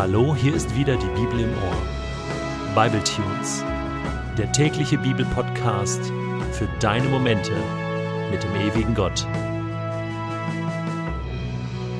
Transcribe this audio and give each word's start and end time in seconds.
Hallo, 0.00 0.34
hier 0.34 0.54
ist 0.54 0.74
wieder 0.74 0.96
die 0.96 1.20
Bibel 1.20 1.40
im 1.40 1.52
Ohr. 1.52 2.74
Bible 2.74 3.04
Tunes, 3.04 3.62
der 4.38 4.50
tägliche 4.50 4.96
Bibelpodcast 4.96 6.00
für 6.52 6.66
deine 6.80 7.06
Momente 7.06 7.52
mit 8.30 8.42
dem 8.42 8.54
ewigen 8.56 8.94
Gott. 8.94 9.26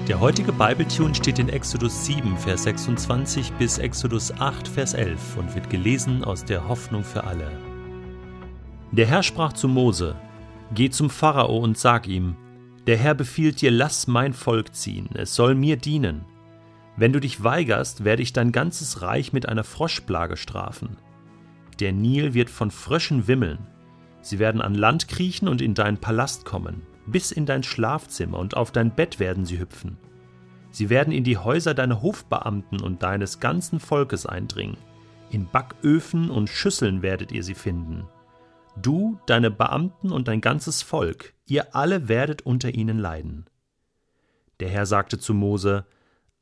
Der 0.09 0.19
heutige 0.19 0.51
Bibletune 0.51 1.15
steht 1.15 1.39
in 1.39 1.51
Exodus 1.51 2.07
7, 2.07 2.39
Vers 2.39 2.63
26 2.63 3.53
bis 3.59 3.77
Exodus 3.77 4.33
8, 4.33 4.67
Vers 4.67 4.95
11 4.95 5.37
und 5.37 5.55
wird 5.55 5.69
gelesen 5.69 6.25
aus 6.25 6.47
der 6.47 6.67
Hoffnung 6.67 7.05
für 7.05 7.25
alle. 7.25 7.53
Der 8.93 9.05
Herr 9.05 9.23
sprach 9.23 9.53
zu 9.53 9.69
Mose: 9.69 10.17
Geh 10.73 10.89
zum 10.89 11.11
Pharao 11.11 11.59
und 11.59 11.77
sag 11.77 12.09
ihm: 12.09 12.35
Der 12.87 12.97
Herr 12.97 13.15
befiehlt 13.15 13.61
dir, 13.61 13.71
lass 13.71 14.07
mein 14.07 14.33
Volk 14.33 14.75
ziehen, 14.75 15.11
es 15.13 15.35
soll 15.35 15.55
mir 15.55 15.77
dienen. 15.77 16.25
Wenn 16.97 17.13
du 17.13 17.21
dich 17.21 17.43
weigerst, 17.43 18.05
werde 18.05 18.23
ich 18.23 18.33
dein 18.33 18.53
ganzes 18.53 19.03
Reich 19.03 19.33
mit 19.33 19.49
einer 19.49 19.65
Froschplage 19.65 20.37
strafen. 20.37 20.97
Der 21.79 21.93
Nil 21.93 22.35
wird 22.35 22.51
von 22.51 22.71
Fröschen 22.71 23.27
wimmeln. 23.27 23.67
Sie 24.21 24.39
werden 24.39 24.61
an 24.61 24.75
Land 24.75 25.09
kriechen 25.09 25.49
und 25.49 25.63
in 25.63 25.75
deinen 25.75 25.99
Palast 25.99 26.45
kommen. 26.45 26.83
Bis 27.07 27.33
in 27.33 27.47
dein 27.47 27.63
Schlafzimmer 27.63 28.39
und 28.39 28.57
auf 28.57 28.71
dein 28.71 28.95
Bett 28.95 29.19
werden 29.19 29.47
sie 29.47 29.59
hüpfen. 29.59 29.97
Sie 30.71 30.91
werden 30.91 31.13
in 31.13 31.25
die 31.25 31.39
Häuser 31.39 31.75
deiner 31.75 32.03
Hofbeamten 32.03 32.81
und 32.81 33.03
deines 33.03 33.41
ganzen 33.41 33.81
Volkes 33.81 34.27
eindringen. 34.27 34.77
In 35.31 35.47
Backöfen 35.47 36.31
und 36.31 36.49
Schüsseln 36.49 37.03
werdet 37.03 37.33
ihr 37.33 37.43
sie 37.43 37.55
finden. 37.55 38.07
Du, 38.77 39.19
deine 39.27 39.51
Beamten 39.51 40.13
und 40.13 40.29
dein 40.29 40.41
ganzes 40.41 40.83
Volk, 40.83 41.35
ihr 41.47 41.75
alle 41.75 42.09
werdet 42.09 42.43
unter 42.43 42.75
ihnen 42.75 42.99
leiden. 42.99 43.47
Der 44.61 44.69
Herr 44.69 44.87
sagte 44.87 45.19
zu 45.19 45.35
Mose, 45.35 45.87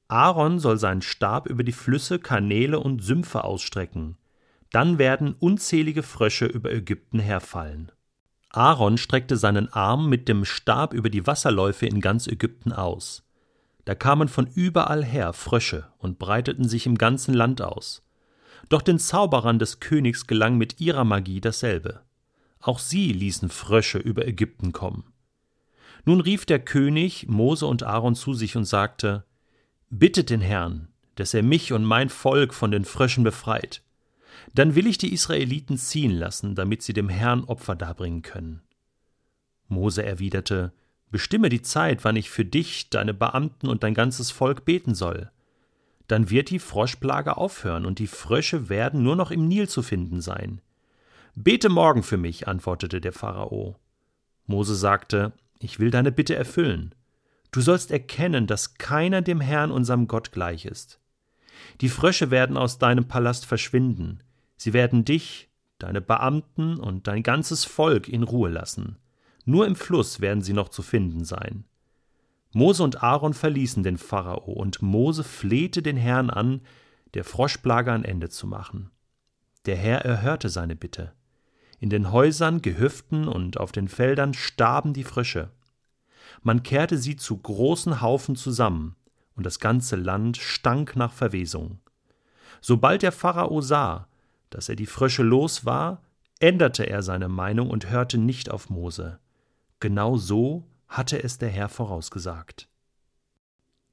Aaron 0.08 0.58
soll 0.58 0.78
seinen 0.78 1.02
Stab 1.02 1.48
über 1.48 1.62
die 1.62 1.72
Flüsse, 1.72 2.18
Kanäle 2.18 2.80
und 2.80 3.02
Sümpfe 3.02 3.44
ausstrecken. 3.44 4.16
Dann 4.72 4.98
werden 4.98 5.34
unzählige 5.38 6.02
Frösche 6.02 6.46
über 6.46 6.72
Ägypten 6.72 7.18
herfallen. 7.18 7.92
Aaron 8.50 8.96
streckte 8.96 9.36
seinen 9.36 9.70
Arm 9.70 10.08
mit 10.08 10.26
dem 10.26 10.46
Stab 10.46 10.94
über 10.94 11.10
die 11.10 11.26
Wasserläufe 11.26 11.86
in 11.86 12.00
ganz 12.00 12.26
Ägypten 12.26 12.72
aus. 12.72 13.22
Da 13.84 13.94
kamen 13.94 14.28
von 14.28 14.46
überall 14.46 15.04
her 15.04 15.34
Frösche 15.34 15.88
und 15.98 16.18
breiteten 16.18 16.66
sich 16.66 16.86
im 16.86 16.96
ganzen 16.96 17.34
Land 17.34 17.60
aus. 17.60 18.02
Doch 18.70 18.82
den 18.82 18.98
Zauberern 18.98 19.58
des 19.58 19.80
Königs 19.80 20.26
gelang 20.26 20.56
mit 20.56 20.80
ihrer 20.80 21.04
Magie 21.04 21.40
dasselbe. 21.40 22.00
Auch 22.60 22.78
sie 22.78 23.12
ließen 23.12 23.50
Frösche 23.50 23.98
über 23.98 24.26
Ägypten 24.26 24.72
kommen. 24.72 25.04
Nun 26.04 26.20
rief 26.20 26.46
der 26.46 26.58
König 26.58 27.28
Mose 27.28 27.66
und 27.66 27.82
Aaron 27.82 28.14
zu 28.14 28.32
sich 28.32 28.56
und 28.56 28.64
sagte 28.64 29.24
Bittet 29.90 30.28
den 30.28 30.42
Herrn, 30.42 30.88
dass 31.14 31.32
er 31.32 31.42
mich 31.42 31.72
und 31.72 31.84
mein 31.84 32.10
Volk 32.10 32.52
von 32.52 32.70
den 32.70 32.84
Fröschen 32.84 33.24
befreit. 33.24 33.82
Dann 34.54 34.74
will 34.74 34.86
ich 34.86 34.98
die 34.98 35.12
Israeliten 35.12 35.78
ziehen 35.78 36.12
lassen, 36.12 36.54
damit 36.54 36.82
sie 36.82 36.92
dem 36.92 37.08
Herrn 37.08 37.44
Opfer 37.44 37.74
darbringen 37.74 38.22
können. 38.22 38.62
Mose 39.68 40.04
erwiderte, 40.04 40.72
Bestimme 41.10 41.48
die 41.48 41.62
Zeit, 41.62 42.04
wann 42.04 42.16
ich 42.16 42.28
für 42.28 42.44
dich, 42.44 42.90
deine 42.90 43.14
Beamten 43.14 43.68
und 43.68 43.82
dein 43.82 43.94
ganzes 43.94 44.30
Volk 44.30 44.66
beten 44.66 44.94
soll. 44.94 45.30
Dann 46.06 46.28
wird 46.28 46.50
die 46.50 46.58
Froschplage 46.58 47.38
aufhören 47.38 47.86
und 47.86 47.98
die 47.98 48.06
Frösche 48.06 48.68
werden 48.68 49.02
nur 49.02 49.16
noch 49.16 49.30
im 49.30 49.48
Nil 49.48 49.68
zu 49.68 49.82
finden 49.82 50.20
sein. 50.20 50.60
Bete 51.34 51.70
morgen 51.70 52.02
für 52.02 52.18
mich, 52.18 52.46
antwortete 52.46 53.00
der 53.00 53.12
Pharao. 53.12 53.76
Mose 54.46 54.74
sagte, 54.74 55.32
Ich 55.60 55.78
will 55.78 55.90
deine 55.90 56.12
Bitte 56.12 56.34
erfüllen. 56.34 56.94
Du 57.50 57.60
sollst 57.60 57.90
erkennen, 57.90 58.46
dass 58.46 58.74
keiner 58.74 59.22
dem 59.22 59.40
Herrn 59.40 59.70
unserem 59.70 60.06
Gott 60.06 60.32
gleich 60.32 60.64
ist. 60.64 61.00
Die 61.80 61.88
Frösche 61.88 62.30
werden 62.30 62.56
aus 62.56 62.78
deinem 62.78 63.08
Palast 63.08 63.46
verschwinden, 63.46 64.22
sie 64.56 64.72
werden 64.72 65.04
dich, 65.04 65.48
deine 65.78 66.00
Beamten 66.00 66.78
und 66.78 67.06
dein 67.06 67.22
ganzes 67.22 67.64
Volk 67.64 68.08
in 68.08 68.22
Ruhe 68.22 68.50
lassen. 68.50 68.96
Nur 69.44 69.66
im 69.66 69.76
Fluss 69.76 70.20
werden 70.20 70.42
sie 70.42 70.52
noch 70.52 70.68
zu 70.68 70.82
finden 70.82 71.24
sein. 71.24 71.64
Mose 72.52 72.82
und 72.82 73.02
Aaron 73.02 73.34
verließen 73.34 73.82
den 73.82 73.98
Pharao, 73.98 74.52
und 74.52 74.82
Mose 74.82 75.24
flehte 75.24 75.82
den 75.82 75.96
Herrn 75.96 76.30
an, 76.30 76.62
der 77.14 77.24
Froschplage 77.24 77.92
ein 77.92 78.04
Ende 78.04 78.28
zu 78.28 78.46
machen. 78.46 78.90
Der 79.66 79.76
Herr 79.76 80.04
erhörte 80.04 80.48
seine 80.48 80.76
Bitte. 80.76 81.12
In 81.78 81.90
den 81.90 82.10
Häusern, 82.10 82.62
Gehöften 82.62 83.28
und 83.28 83.60
auf 83.60 83.70
den 83.70 83.88
Feldern 83.88 84.34
starben 84.34 84.92
die 84.92 85.04
Frösche. 85.04 85.50
Man 86.42 86.62
kehrte 86.62 86.98
sie 86.98 87.16
zu 87.16 87.36
großen 87.36 88.00
Haufen 88.00 88.36
zusammen, 88.36 88.96
und 89.34 89.44
das 89.44 89.60
ganze 89.60 89.96
Land 89.96 90.36
stank 90.36 90.96
nach 90.96 91.12
Verwesung. 91.12 91.78
Sobald 92.60 93.02
der 93.02 93.12
Pharao 93.12 93.60
sah, 93.60 94.08
dass 94.50 94.68
er 94.68 94.76
die 94.76 94.86
Frösche 94.86 95.22
los 95.22 95.64
war, 95.64 96.02
änderte 96.40 96.84
er 96.84 97.02
seine 97.02 97.28
Meinung 97.28 97.70
und 97.70 97.90
hörte 97.90 98.18
nicht 98.18 98.50
auf 98.50 98.70
Mose. 98.70 99.18
Genau 99.80 100.16
so 100.16 100.64
hatte 100.88 101.22
es 101.22 101.38
der 101.38 101.50
Herr 101.50 101.68
vorausgesagt. 101.68 102.68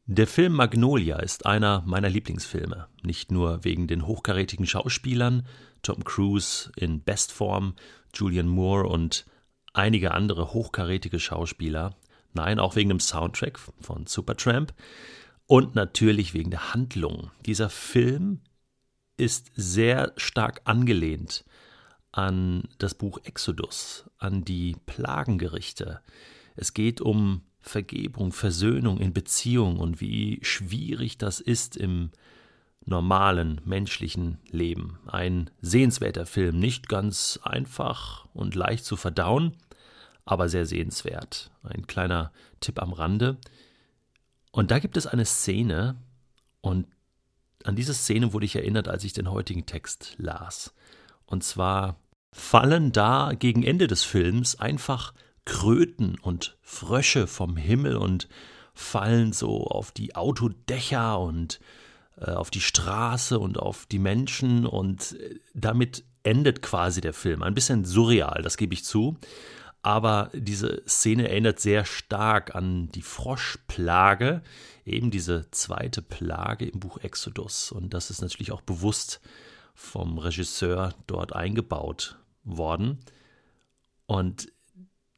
Der 0.08 0.28
Film 0.28 0.54
Magnolia 0.54 1.18
ist 1.18 1.46
einer 1.46 1.82
meiner 1.86 2.10
Lieblingsfilme, 2.10 2.88
nicht 3.02 3.32
nur 3.32 3.64
wegen 3.64 3.88
den 3.88 4.06
hochkarätigen 4.06 4.68
Schauspielern, 4.68 5.48
Tom 5.82 6.04
Cruise 6.04 6.72
in 6.76 7.04
Bestform, 7.04 7.74
Julian 8.14 8.48
Moore 8.48 8.88
und 8.88 9.26
einige 9.74 10.12
andere 10.12 10.54
hochkarätige 10.54 11.20
Schauspieler, 11.20 11.96
Nein, 12.36 12.60
auch 12.60 12.76
wegen 12.76 12.90
dem 12.90 13.00
Soundtrack 13.00 13.58
von 13.58 14.06
Supertramp 14.06 14.74
und 15.48 15.76
natürlich 15.76 16.34
wegen 16.34 16.52
der 16.52 16.74
Handlung. 16.74 17.32
Dieser 17.46 17.70
Film 17.70 18.42
ist 19.18 19.52
sehr 19.56 20.14
stark 20.18 20.62
angelehnt 20.66 21.46
an 22.12 22.64
das 22.78 22.94
Buch 22.94 23.20
Exodus, 23.24 24.10
an 24.18 24.44
die 24.44 24.76
Plagengerichte. 24.86 26.02
Es 26.56 26.74
geht 26.74 27.02
um 27.02 27.42
Vergebung, 27.60 28.32
Versöhnung 28.32 29.00
in 29.00 29.14
Beziehung 29.14 29.78
und 29.80 30.02
wie 30.02 30.40
schwierig 30.44 31.18
das 31.18 31.40
ist 31.40 31.76
im 31.78 32.12
normalen 32.86 33.60
menschlichen 33.66 34.38
Leben. 34.52 35.00
Ein 35.08 35.50
sehenswerter 35.62 36.26
Film, 36.26 36.60
nicht 36.60 36.88
ganz 36.88 37.40
einfach 37.44 38.28
und 38.34 38.56
leicht 38.56 38.86
zu 38.86 38.96
verdauen, 38.96 39.54
aber 40.26 40.50
sehr 40.50 40.66
sehenswert. 40.66 41.52
Ein 41.64 41.88
kleiner 41.88 42.32
Tipp 42.60 42.82
am 42.82 42.94
Rande. 42.94 43.38
Und 44.52 44.72
da 44.72 44.80
gibt 44.80 44.98
es 44.98 45.08
eine 45.08 45.26
Szene, 45.26 45.98
und 46.62 46.88
an 47.64 47.76
diese 47.76 47.94
Szene 47.94 48.34
wurde 48.34 48.46
ich 48.46 48.56
erinnert, 48.56 48.88
als 48.88 49.04
ich 49.04 49.14
den 49.14 49.30
heutigen 49.30 49.66
Text 49.66 50.16
las. 50.18 50.74
Und 51.26 51.44
zwar 51.44 51.98
fallen 52.32 52.92
da 52.92 53.34
gegen 53.38 53.64
Ende 53.64 53.88
des 53.88 54.04
Films 54.04 54.60
einfach 54.60 55.14
Kröten 55.46 56.18
und 56.20 56.58
Frösche 56.62 57.28
vom 57.28 57.56
Himmel 57.56 57.98
und 57.98 58.28
fallen 58.74 59.32
so 59.32 59.68
auf 59.68 59.92
die 59.92 60.16
Autodächer 60.16 61.20
und 61.20 61.60
äh, 62.18 62.32
auf 62.32 62.50
die 62.50 62.62
Straße 62.62 63.40
und 63.40 63.58
auf 63.60 63.86
die 63.86 64.00
Menschen 64.00 64.66
und 64.66 65.14
äh, 65.20 65.40
damit 65.54 66.04
endet 66.24 66.62
quasi 66.62 67.00
der 67.00 67.14
Film. 67.14 67.44
Ein 67.44 67.54
bisschen 67.54 67.86
surreal, 67.86 68.42
das 68.42 68.58
gebe 68.58 68.74
ich 68.74 68.84
zu 68.84 69.18
aber 69.86 70.32
diese 70.34 70.82
Szene 70.88 71.30
erinnert 71.30 71.60
sehr 71.60 71.86
stark 71.86 72.56
an 72.56 72.90
die 72.94 73.04
Froschplage, 73.04 74.42
eben 74.84 75.12
diese 75.12 75.46
zweite 75.52 76.02
Plage 76.02 76.66
im 76.66 76.80
Buch 76.80 76.98
Exodus. 76.98 77.72
Und 77.72 77.94
das 77.94 78.10
ist 78.10 78.20
natürlich 78.20 78.52
auch 78.52 78.62
bewusst 78.62 79.22
vom 79.76 80.18
Regisseur 80.18 80.96
dort 81.06 81.36
eingebaut 81.36 82.18
worden. 82.44 82.98
Und 84.08 84.52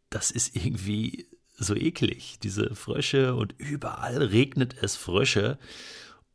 das 0.09 0.31
ist 0.31 0.53
irgendwie 0.53 1.29
so 1.55 1.73
eklig, 1.73 2.37
diese 2.43 2.75
Frösche 2.75 3.35
und 3.35 3.55
überall 3.57 4.21
regnet 4.21 4.75
es 4.83 4.97
Frösche. 4.97 5.59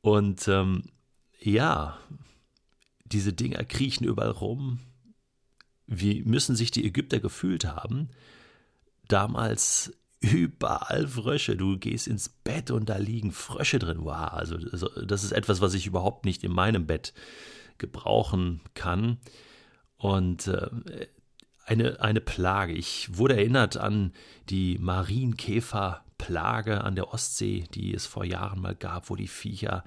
Und 0.00 0.48
ähm, 0.48 0.84
ja, 1.38 1.98
diese 3.04 3.34
Dinger 3.34 3.62
kriechen 3.64 4.06
überall 4.06 4.30
rum, 4.30 4.80
wie 5.94 6.22
müssen 6.22 6.56
sich 6.56 6.70
die 6.70 6.84
Ägypter 6.84 7.20
gefühlt 7.20 7.66
haben? 7.66 8.10
Damals 9.08 9.92
überall 10.20 11.06
Frösche. 11.06 11.56
Du 11.56 11.78
gehst 11.78 12.06
ins 12.06 12.28
Bett 12.28 12.70
und 12.70 12.88
da 12.88 12.96
liegen 12.96 13.32
Frösche 13.32 13.78
drin. 13.78 13.98
Wow, 14.00 14.32
also, 14.32 14.56
also 14.56 14.88
das 15.04 15.24
ist 15.24 15.32
etwas, 15.32 15.60
was 15.60 15.74
ich 15.74 15.86
überhaupt 15.86 16.24
nicht 16.24 16.44
in 16.44 16.52
meinem 16.52 16.86
Bett 16.86 17.12
gebrauchen 17.78 18.60
kann. 18.74 19.18
Und 19.96 20.48
äh, 20.48 20.68
eine, 21.64 22.00
eine 22.00 22.20
Plage. 22.20 22.72
Ich 22.72 23.16
wurde 23.16 23.36
erinnert 23.36 23.76
an 23.76 24.12
die 24.48 24.78
Marienkäferplage 24.78 26.82
an 26.82 26.94
der 26.94 27.12
Ostsee, 27.12 27.64
die 27.74 27.94
es 27.94 28.06
vor 28.06 28.24
Jahren 28.24 28.60
mal 28.60 28.74
gab, 28.74 29.10
wo 29.10 29.16
die 29.16 29.28
Viecher 29.28 29.84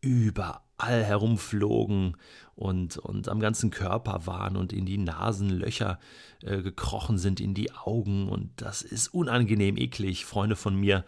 überall 0.00 0.60
herumflogen 0.90 2.16
und, 2.54 2.96
und 2.98 3.28
am 3.28 3.40
ganzen 3.40 3.70
Körper 3.70 4.26
waren 4.26 4.56
und 4.56 4.72
in 4.72 4.86
die 4.86 4.98
Nasenlöcher 4.98 5.98
äh, 6.42 6.62
gekrochen 6.62 7.18
sind, 7.18 7.40
in 7.40 7.54
die 7.54 7.72
Augen. 7.72 8.28
Und 8.28 8.50
das 8.60 8.82
ist 8.82 9.08
unangenehm 9.08 9.76
eklig. 9.76 10.24
Freunde 10.24 10.56
von 10.56 10.76
mir 10.76 11.04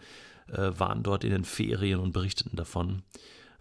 äh, 0.47 0.71
waren 0.77 1.03
dort 1.03 1.23
in 1.23 1.31
den 1.31 1.45
Ferien 1.45 1.99
und 1.99 2.13
berichteten 2.13 2.55
davon. 2.55 3.03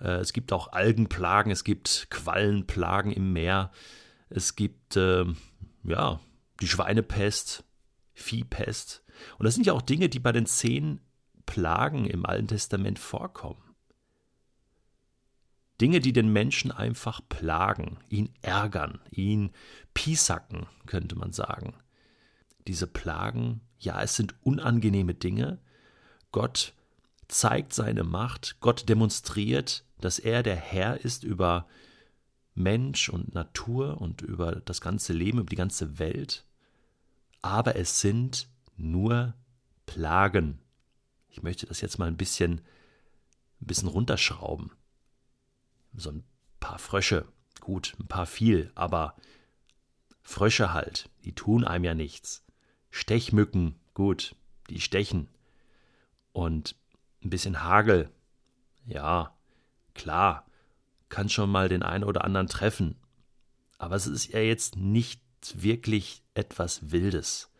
Äh, 0.00 0.16
es 0.16 0.32
gibt 0.32 0.52
auch 0.52 0.72
Algenplagen, 0.72 1.50
es 1.50 1.64
gibt 1.64 2.08
Quallenplagen 2.10 3.12
im 3.12 3.32
Meer, 3.32 3.70
es 4.28 4.56
gibt 4.56 4.96
äh, 4.96 5.24
ja 5.84 6.20
die 6.60 6.68
Schweinepest, 6.68 7.64
Viehpest. 8.12 9.02
Und 9.38 9.44
das 9.44 9.54
sind 9.54 9.66
ja 9.66 9.72
auch 9.72 9.82
Dinge, 9.82 10.08
die 10.08 10.20
bei 10.20 10.32
den 10.32 10.46
zehn 10.46 11.00
Plagen 11.46 12.06
im 12.06 12.24
Alten 12.24 12.48
Testament 12.48 12.98
vorkommen. 12.98 13.63
Dinge, 15.80 16.00
die 16.00 16.12
den 16.12 16.32
Menschen 16.32 16.70
einfach 16.70 17.20
plagen, 17.28 17.98
ihn 18.08 18.30
ärgern, 18.42 19.00
ihn 19.10 19.50
piesacken, 19.92 20.66
könnte 20.86 21.16
man 21.16 21.32
sagen. 21.32 21.74
Diese 22.66 22.86
Plagen, 22.86 23.60
ja, 23.78 24.00
es 24.02 24.16
sind 24.16 24.34
unangenehme 24.42 25.14
Dinge. 25.14 25.58
Gott 26.30 26.74
zeigt 27.28 27.72
seine 27.72 28.04
Macht, 28.04 28.56
Gott 28.60 28.88
demonstriert, 28.88 29.84
dass 30.00 30.18
er 30.18 30.42
der 30.42 30.56
Herr 30.56 31.00
ist 31.04 31.24
über 31.24 31.66
Mensch 32.54 33.08
und 33.08 33.34
Natur 33.34 34.00
und 34.00 34.22
über 34.22 34.56
das 34.56 34.80
ganze 34.80 35.12
Leben, 35.12 35.38
über 35.38 35.50
die 35.50 35.56
ganze 35.56 35.98
Welt. 35.98 36.44
Aber 37.42 37.76
es 37.76 38.00
sind 38.00 38.48
nur 38.76 39.34
Plagen. 39.86 40.60
Ich 41.28 41.42
möchte 41.42 41.66
das 41.66 41.80
jetzt 41.80 41.98
mal 41.98 42.06
ein 42.06 42.16
bisschen, 42.16 42.60
ein 43.60 43.66
bisschen 43.66 43.88
runterschrauben. 43.88 44.70
So 45.94 46.10
ein 46.10 46.24
paar 46.60 46.78
Frösche, 46.78 47.26
gut, 47.60 47.94
ein 47.98 48.06
paar 48.06 48.26
viel, 48.26 48.70
aber 48.74 49.16
Frösche 50.22 50.72
halt, 50.72 51.10
die 51.24 51.34
tun 51.34 51.64
einem 51.64 51.84
ja 51.84 51.94
nichts. 51.94 52.44
Stechmücken, 52.90 53.78
gut, 53.92 54.34
die 54.70 54.80
stechen. 54.80 55.28
Und 56.32 56.76
ein 57.22 57.30
bisschen 57.30 57.62
Hagel, 57.62 58.10
ja, 58.86 59.34
klar, 59.94 60.46
kann 61.08 61.28
schon 61.28 61.50
mal 61.50 61.68
den 61.68 61.82
einen 61.82 62.04
oder 62.04 62.24
anderen 62.24 62.48
treffen. 62.48 62.96
Aber 63.78 63.96
es 63.96 64.06
ist 64.06 64.32
ja 64.32 64.40
jetzt 64.40 64.76
nicht 64.76 65.20
wirklich 65.54 66.22
etwas 66.34 66.90
Wildes, 66.90 67.50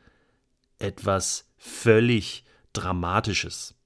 etwas 0.79 1.49
völlig 1.57 2.45
Dramatisches. 2.73 3.77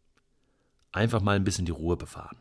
Einfach 0.92 1.20
mal 1.20 1.36
ein 1.36 1.44
bisschen 1.44 1.66
die 1.66 1.72
Ruhe 1.72 1.98
bewahren. 1.98 2.38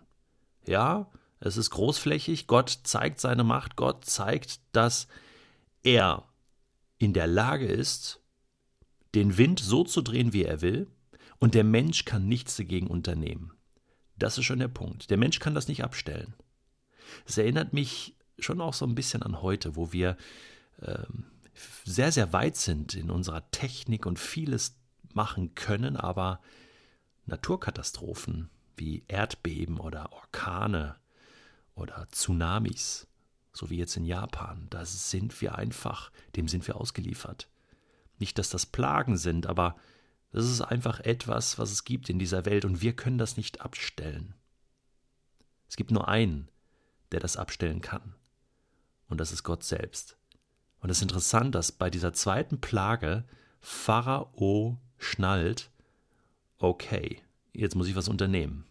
Ja, 0.66 1.12
es 1.40 1.58
ist 1.58 1.70
großflächig, 1.70 2.48
Gott 2.48 2.80
zeigt 2.84 3.20
seine 3.20 3.44
Macht, 3.44 3.76
Gott 3.76 4.06
zeigt, 4.06 4.60
dass 4.72 5.08
er 5.84 6.24
in 6.98 7.14
der 7.14 7.28
Lage 7.28 7.68
ist, 7.68 8.22
den 9.16 9.38
Wind 9.38 9.60
so 9.60 9.84
zu 9.84 10.02
drehen, 10.02 10.34
wie 10.34 10.44
er 10.44 10.62
will, 10.62 10.88
und 11.40 11.54
der 11.54 11.64
Mensch 11.64 12.06
kann 12.06 12.28
nichts 12.28 12.56
dagegen 12.56 12.88
unternehmen. 12.88 13.54
Das 14.18 14.38
ist 14.38 14.46
schon 14.46 14.60
der 14.60 14.68
Punkt. 14.68 15.12
Der 15.12 15.18
Mensch 15.18 15.40
kann 15.40 15.54
das 15.54 15.68
nicht 15.68 15.84
abstellen. 15.84 16.34
Es 17.26 17.38
erinnert 17.38 17.74
mich 17.74 18.16
schon 18.40 18.60
auch 18.62 18.74
so 18.74 18.86
ein 18.86 18.96
bisschen 18.96 19.22
an 19.22 19.42
heute, 19.42 19.76
wo 19.76 19.94
wir 19.94 20.18
ähm, 20.82 21.26
sehr, 21.86 22.12
sehr 22.12 22.34
weit 22.34 22.56
sind 22.56 22.96
in 22.96 23.10
unserer 23.10 23.50
Technik 23.52 24.06
und 24.06 24.20
vieles 24.20 24.76
machen 25.14 25.56
können, 25.56 25.96
aber 25.96 26.42
Naturkatastrophen 27.26 28.50
wie 28.76 29.04
Erdbeben 29.08 29.80
oder 29.80 30.12
Orkane 30.14 30.96
oder 31.78 32.08
Tsunamis, 32.12 33.08
so 33.54 33.70
wie 33.70 33.78
jetzt 33.78 33.96
in 33.98 34.06
Japan, 34.06 34.68
da 34.70 34.86
sind 34.86 35.40
wir 35.42 35.56
einfach, 35.56 36.12
dem 36.36 36.48
sind 36.48 36.68
wir 36.68 36.76
ausgeliefert. 36.76 37.48
Nicht, 38.20 38.38
dass 38.40 38.50
das 38.50 38.66
Plagen 38.66 39.18
sind, 39.18 39.46
aber 39.46 39.76
das 40.32 40.46
ist 40.46 40.62
einfach 40.62 41.00
etwas, 41.00 41.58
was 41.58 41.72
es 41.72 41.84
gibt 41.84 42.10
in 42.10 42.20
dieser 42.20 42.46
Welt 42.46 42.66
und 42.66 42.82
wir 42.82 42.94
können 42.94 43.18
das 43.18 43.38
nicht 43.38 43.62
abstellen. 43.62 44.34
Es 45.70 45.76
gibt 45.76 45.92
nur 45.92 46.08
einen, 46.08 46.50
der 47.12 47.20
das 47.20 47.38
abstellen 47.38 47.82
kann. 47.82 48.16
Und 49.08 49.20
das 49.20 49.32
ist 49.32 49.44
Gott 49.44 49.64
selbst. 49.64 50.18
Und 50.80 50.90
es 50.90 50.98
ist 50.98 51.04
interessant, 51.04 51.56
dass 51.56 51.72
bei 51.72 51.90
dieser 51.90 52.14
zweiten 52.14 52.60
Plage 52.60 53.24
Pharao 53.62 54.80
schnallt, 54.98 55.70
okay, 56.58 57.22
jetzt 57.54 57.76
muss 57.76 57.88
ich 57.88 57.96
was 57.96 58.10
unternehmen. 58.10 58.66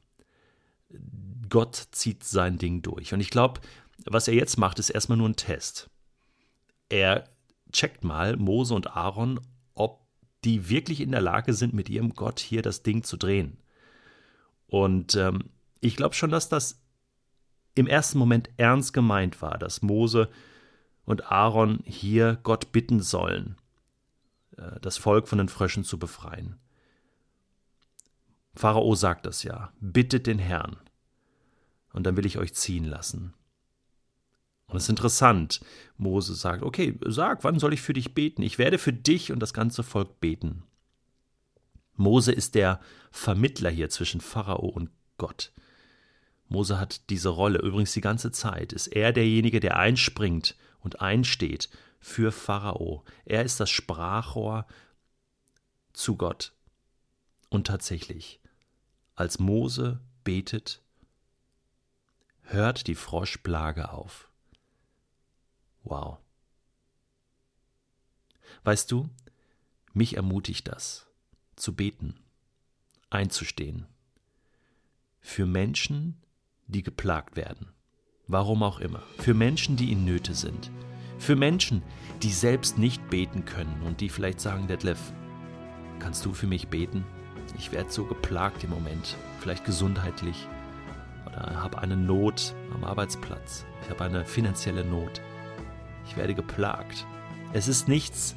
Gott 1.49 1.89
zieht 1.93 2.25
sein 2.25 2.59
Ding 2.59 2.83
durch. 2.83 3.15
Und 3.15 3.21
ich 3.21 3.31
glaube, 3.31 3.61
was 4.05 4.29
er 4.29 4.35
jetzt 4.35 4.59
macht, 4.59 4.79
ist 4.79 4.91
erstmal 4.91 5.19
nur 5.19 5.29
ein 5.29 5.37
Test. 5.37 5.91
Er 6.89 7.25
checkt 7.73 8.05
mal 8.05 8.37
Mose 8.37 8.75
und 8.75 8.97
Aaron, 8.97 9.41
ob 9.75 10.07
die 10.45 10.69
wirklich 10.69 11.01
in 11.01 11.13
der 11.13 11.21
Lage 11.21 11.55
sind, 11.55 11.75
mit 11.75 11.89
ihrem 11.89 12.15
Gott 12.15 12.41
hier 12.41 12.63
das 12.63 12.83
Ding 12.83 13.03
zu 13.03 13.17
drehen. 13.17 13.59
Und 14.67 15.15
ähm, 15.15 15.51
ich 15.81 15.97
glaube 15.97 16.15
schon, 16.15 16.31
dass 16.31 16.49
das 16.49 16.81
im 17.75 17.87
ersten 17.87 18.19
Moment 18.19 18.49
ernst 18.57 18.93
gemeint 18.93 19.43
war, 19.43 19.59
dass 19.59 19.83
Mose 19.83 20.29
und 21.05 21.31
Aaron 21.31 21.81
hier 21.85 22.39
Gott 22.43 22.73
bitten 22.73 23.01
sollen, 23.01 23.57
äh, 24.57 24.81
das 24.81 24.97
Volk 24.97 25.29
von 25.29 25.39
den 25.39 25.49
Fröschen 25.49 25.85
zu 25.85 25.99
befreien. 25.99 26.57
Pharao 28.55 28.95
sagt 28.95 29.27
das 29.27 29.43
ja, 29.43 29.73
bittet 29.81 30.27
den 30.27 30.39
Herrn, 30.39 30.77
und 31.97 32.05
dann 32.05 32.17
will 32.17 32.27
ich 32.27 32.37
euch 32.37 32.53
ziehen 32.53 32.85
lassen. 32.85 33.33
Und 34.67 34.77
es 34.77 34.85
ist 34.85 34.91
interessant, 34.91 35.61
Mose 35.97 36.35
sagt, 36.35 36.63
okay, 36.63 36.99
sag, 37.07 37.43
wann 37.43 37.59
soll 37.59 37.73
ich 37.73 37.81
für 37.81 37.95
dich 37.95 38.13
beten? 38.13 38.43
Ich 38.43 38.59
werde 38.59 38.79
für 38.79 38.93
dich 38.93 39.33
und 39.33 39.41
das 39.41 39.55
ganze 39.55 39.83
Volk 39.83 40.21
beten. 40.21 40.63
Mose 41.95 42.33
ist 42.33 42.55
der 42.55 42.81
Vermittler 43.11 43.71
hier 43.71 43.89
zwischen 43.89 44.21
Pharao 44.21 44.67
und 44.67 44.91
Gott. 45.17 45.53
Mose 46.49 46.79
hat 46.79 47.09
diese 47.09 47.31
Rolle 47.31 47.61
übrigens 47.61 47.95
die 47.95 48.03
ganze 48.03 48.31
Zeit. 48.31 48.75
Ist 48.75 48.89
er 48.89 49.13
derjenige, 49.15 49.61
der 49.61 49.79
einspringt 49.79 50.55
und 50.81 51.01
einsteht 51.01 51.71
für 51.99 52.31
Pharao. 52.31 53.05
Er 53.25 53.43
ist 53.43 53.59
das 53.59 53.71
Sprachrohr 53.71 54.67
zu 55.95 56.17
Gott. 56.17 56.53
Und 57.49 57.67
tatsächlich, 57.67 58.41
als 59.15 59.39
Mose 59.39 60.01
betet, 60.25 60.83
hört 62.47 62.87
die 62.87 62.95
Froschplage 62.95 63.93
auf. 63.93 64.29
Wow. 65.83 66.19
Weißt 68.65 68.91
du, 68.91 69.09
mich 69.93 70.17
ermutigt 70.17 70.69
das, 70.69 71.07
zu 71.57 71.75
beten, 71.75 72.15
einzustehen. 73.11 73.87
Für 75.21 75.47
Menschen, 75.47 76.23
die 76.67 76.83
geplagt 76.83 77.37
werden. 77.37 77.73
Warum 78.29 78.63
auch 78.63 78.81
immer. 78.81 79.03
Für 79.19 79.35
Menschen, 79.35 79.77
die 79.77 79.93
in 79.93 80.05
Nöte 80.05 80.35
sind. 80.35 80.71
Für 81.19 81.37
Menschen, 81.37 81.83
die 82.23 82.33
selbst 82.33 82.79
nicht 82.79 83.09
beten 83.09 83.45
können 83.45 83.83
und 83.83 84.01
die 84.01 84.09
vielleicht 84.09 84.41
sagen, 84.41 84.67
Detlef, 84.67 85.13
kannst 85.99 86.25
du 86.25 86.33
für 86.33 86.47
mich 86.47 86.69
beten? 86.69 87.05
Ich 87.59 87.73
werde 87.73 87.91
so 87.91 88.05
geplagt 88.05 88.65
im 88.65 88.71
Moment, 88.71 89.17
vielleicht 89.41 89.65
gesundheitlich 89.65 90.49
habe 91.37 91.79
eine 91.79 91.97
Not 91.97 92.55
am 92.75 92.85
Arbeitsplatz. 92.85 93.65
Ich 93.83 93.91
habe 93.91 94.05
eine 94.05 94.25
finanzielle 94.25 94.85
Not. 94.85 95.21
Ich 96.07 96.17
werde 96.17 96.35
geplagt. 96.35 97.07
Es 97.53 97.69
ist 97.69 97.89
nichts, 97.89 98.37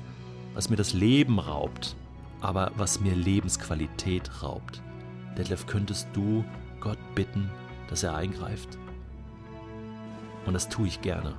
was 0.54 0.70
mir 0.70 0.76
das 0.76 0.94
Leben 0.94 1.40
raubt, 1.40 1.96
aber 2.42 2.72
was 2.76 3.00
mir 3.00 3.16
Lebensqualität 3.16 4.44
raubt. 4.44 4.82
Detlef, 5.38 5.66
könntest 5.68 6.08
du 6.14 6.44
Gott 6.80 7.00
bitten, 7.16 7.50
dass 7.90 8.04
er 8.04 8.16
eingreift. 8.16 8.78
Und 10.46 10.54
das 10.54 10.70
tue 10.70 10.88
ich 10.88 11.02
gerne. 11.02 11.36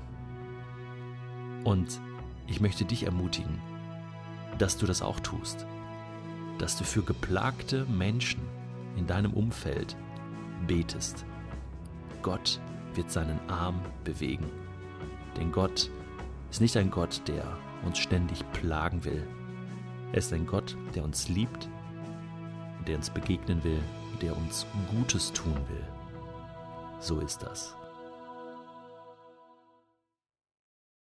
Und 1.65 2.01
ich 2.47 2.61
möchte 2.61 2.85
dich 2.85 3.05
ermutigen, 3.05 3.59
dass 4.59 4.77
du 4.77 4.87
das 4.87 5.03
auch 5.03 5.21
tust. 5.21 5.67
Dass 6.59 6.77
du 6.77 6.85
für 6.85 7.03
geplagte 7.03 7.85
Menschen 7.87 8.41
in 8.97 9.07
deinem 9.07 9.33
Umfeld 9.33 9.97
betest. 10.67 11.25
Gott 12.23 12.61
wird 12.95 13.11
seinen 13.11 13.41
Arm 13.49 13.81
bewegen. 14.05 14.51
Denn 15.37 15.53
Gott 15.53 15.91
ist 16.51 16.61
nicht 16.61 16.77
ein 16.77 16.91
Gott, 16.91 17.23
der 17.27 17.45
uns 17.85 17.99
ständig 17.99 18.45
plagen 18.53 19.05
will. 19.05 19.27
Er 20.13 20.19
ist 20.19 20.33
ein 20.33 20.47
Gott, 20.47 20.77
der 20.95 21.05
uns 21.05 21.29
liebt, 21.29 21.69
der 22.87 22.97
uns 22.97 23.11
begegnen 23.11 23.63
will, 23.63 23.81
der 24.21 24.37
uns 24.37 24.67
Gutes 24.91 25.33
tun 25.33 25.57
will. 25.69 25.87
So 26.99 27.21
ist 27.21 27.43
das. 27.43 27.75